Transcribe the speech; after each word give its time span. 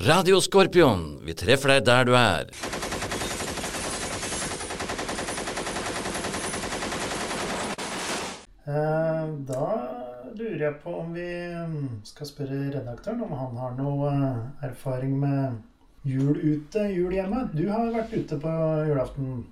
Radio 0.00 0.40
Skorpion, 0.40 1.02
vi 1.26 1.34
treffer 1.36 1.68
deg 1.74 1.84
der 1.84 2.06
du 2.08 2.14
er. 2.16 2.48
Eh, 8.66 9.26
Da 9.48 9.66
lurer 10.38 10.62
jeg 10.64 10.76
på 10.82 10.92
om 11.02 11.10
vi 11.14 11.26
mm, 11.26 11.88
skal 12.08 12.28
spørre 12.28 12.60
redaktøren 12.72 13.24
om 13.26 13.34
han 13.36 13.58
har 13.60 13.74
noe 13.78 14.12
eh, 14.12 14.68
erfaring 14.70 15.16
med 15.20 15.58
jul 16.08 16.38
ute, 16.40 16.86
jul 16.94 17.12
hjemme. 17.14 17.44
Du 17.52 17.66
har 17.68 17.90
vært 17.94 18.14
ute 18.16 18.38
på 18.42 18.52
julaften. 18.88 19.42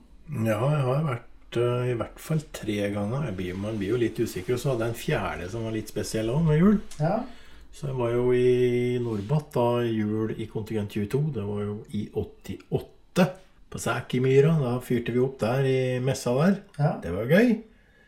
Ja, 0.46 0.56
jeg 0.72 0.86
har 0.86 1.04
vært 1.08 1.58
eh, 1.60 1.90
i 1.92 1.98
hvert 2.00 2.22
fall 2.22 2.40
tre 2.56 2.78
ganger. 2.94 3.26
Jeg 3.28 3.36
blir, 3.42 3.58
man 3.66 3.76
blir 3.80 3.92
jo 3.94 4.00
litt 4.00 4.18
usikker. 4.22 4.56
Og 4.56 4.62
så 4.62 4.72
hadde 4.72 4.88
jeg 4.88 4.94
en 4.96 5.02
fjerde 5.04 5.50
som 5.52 5.66
var 5.68 5.76
litt 5.76 5.92
spesiell 5.92 6.32
òg, 6.32 6.42
med 6.48 6.62
jul. 6.62 6.80
Ja. 7.02 7.18
Så 7.72 7.90
jeg 7.90 7.96
var 7.98 8.14
jo 8.14 8.30
i 8.34 8.98
Norbat 9.02 9.52
da 9.54 9.66
jul 9.86 10.34
i 10.36 10.48
kontingent 10.50 10.92
22. 10.96 11.20
Det 11.36 11.44
var 11.46 11.62
jo 11.64 11.76
i 11.96 12.06
88. 12.12 13.26
På 13.70 13.78
Sæk 13.78 14.16
i 14.18 14.22
Myra. 14.24 14.56
Da 14.58 14.72
fyrte 14.82 15.14
vi 15.14 15.22
opp 15.22 15.38
der 15.40 15.66
i 15.68 15.80
messa 16.02 16.34
der. 16.40 16.56
ja. 16.78 16.96
Det 17.02 17.12
var 17.14 17.30
gøy. 17.30 17.54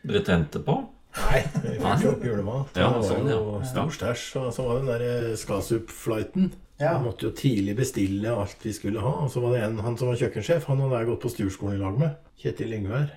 Dere 0.03 0.23
tente 0.27 0.59
på? 0.59 0.75
Nei, 1.13 1.39
vi 1.63 1.77
fyrte 1.77 2.11
opp 2.11 2.25
julemat. 2.27 2.75
Ja, 2.75 2.89
det 2.89 2.97
var 2.97 3.07
sånn, 3.07 3.31
jo 3.31 3.39
ja. 3.55 3.63
stor 3.69 3.95
stæsj. 3.95 4.27
Og 4.41 4.51
så 4.55 4.67
var 4.67 4.79
det 4.79 4.83
den 4.83 4.91
der 4.91 5.39
Skasup-flighten. 5.39 6.51
Ja. 6.81 6.97
Vi 6.97 7.07
måtte 7.07 7.29
jo 7.29 7.33
tidlig 7.37 7.77
bestille 7.79 8.35
alt 8.35 8.65
vi 8.65 8.73
skulle 8.75 9.03
ha. 9.03 9.13
Og 9.23 9.31
så 9.31 9.43
var 9.43 9.55
det 9.55 9.63
en, 9.69 9.79
han 9.85 9.97
som 9.99 10.11
var 10.11 10.19
kjøkkensjef, 10.19 10.67
han 10.67 10.83
hadde 10.83 11.01
jeg 11.01 11.11
gått 11.13 11.23
på 11.23 11.31
sturskolen 11.31 11.77
i 11.77 11.83
lag 11.83 11.99
med. 12.01 12.17
Kjetil 12.43 12.75
Ingvær. 12.75 13.13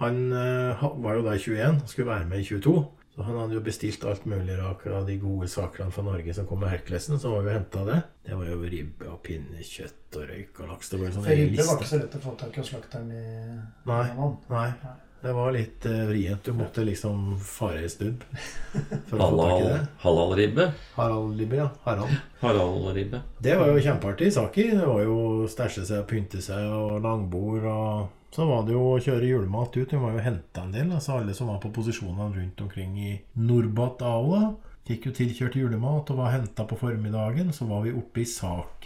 Han 0.00 0.22
uh, 0.32 0.86
var 1.04 1.16
jo 1.16 1.24
i 1.30 1.38
21 1.38 1.78
og 1.84 1.90
skulle 1.92 2.10
være 2.10 2.28
med 2.28 2.42
i 2.42 2.48
22. 2.48 2.74
Så 3.16 3.24
han 3.24 3.38
hadde 3.40 3.56
jo 3.56 3.62
bestilt 3.64 4.02
alt 4.04 4.26
mulig 4.28 4.58
av 4.60 5.06
de 5.08 5.14
gode 5.16 5.46
sakene 5.48 5.88
fra 5.94 6.02
Norge 6.04 6.34
som 6.36 6.44
kom 6.46 6.60
med 6.60 6.68
Herkulesen. 6.68 7.16
Så 7.20 7.30
var 7.32 7.46
vi 7.46 7.54
henta 7.54 7.84
det. 7.88 8.02
Det 8.28 8.36
var 8.36 8.50
jo 8.50 8.58
ribbe 8.60 9.08
og 9.08 9.22
pinnekjøtt 9.24 10.18
og 10.20 10.26
røyk 10.28 10.60
og 10.60 10.68
laks. 10.74 10.90
Det 10.92 11.00
var 11.00 11.08
jo 11.08 11.14
sånn 11.14 11.24
For 11.24 11.40
ribbe 11.40 11.64
var 11.64 11.80
ikke 11.80 11.88
så 11.94 12.00
lett 12.02 12.18
å 12.18 12.20
få 12.26 12.34
tak 12.42 12.52
i 12.52 12.60
hos 12.60 12.72
slakteren 12.74 13.08
i 13.16 13.22
Nei. 13.88 14.02
Nordland. 14.18 14.36
Nei. 14.52 14.68
Det 15.26 15.32
var 15.34 15.52
litt 15.52 15.86
eh, 15.86 16.04
vrient. 16.06 16.44
Du 16.44 16.52
måtte 16.54 16.84
liksom 16.86 17.38
fare 17.42 17.80
i 17.82 17.88
stubb 17.90 18.22
for 19.08 19.18
å 19.18 19.26
få 19.32 19.38
tak 19.40 19.54
i 19.56 19.64
det. 19.64 19.78
halalribbe? 20.04 20.66
Haraldribbe, 20.94 21.56
ja. 21.58 21.70
Harald. 21.82 22.12
Harald-ribbe. 22.44 23.22
Det 23.42 23.56
var 23.58 23.72
jo 23.72 23.80
kjempeartig 23.82 24.28
sak 24.36 24.58
i. 24.62 24.68
Det 24.70 24.86
var 24.86 25.02
jo 25.02 25.16
å 25.16 25.48
stæsje 25.50 25.82
seg 25.88 26.04
og 26.04 26.06
pynte 26.12 26.42
seg 26.44 26.68
og 26.70 27.00
langbord 27.02 27.66
og 27.72 28.12
Så 28.36 28.44
var 28.44 28.66
det 28.66 28.74
jo 28.74 28.82
å 28.92 29.00
kjøre 29.00 29.26
julemat 29.30 29.76
ut. 29.78 29.92
Vi 29.92 29.98
må 29.98 30.12
jo 30.12 30.22
hente 30.22 30.60
en 30.62 30.72
del. 30.74 30.90
Altså 30.92 31.16
alle 31.16 31.34
som 31.34 31.48
var 31.48 31.58
på 31.62 31.72
posisjonene 31.72 32.34
rundt 32.36 32.60
omkring 32.60 32.94
i 33.00 33.12
Norbat 33.40 34.02
Aula. 34.04 34.52
Fikk 34.86 35.08
jo 35.08 35.12
tilkjørt 35.16 35.56
julemat 35.58 36.10
og 36.12 36.20
var 36.20 36.34
henta 36.34 36.66
på 36.68 36.76
formiddagen. 36.78 37.50
Så 37.56 37.66
var 37.66 37.82
vi 37.86 37.94
oppe 37.96 38.22
i 38.22 38.28
Saki 38.28 38.76